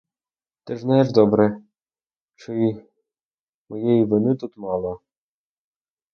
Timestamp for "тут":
4.35-4.57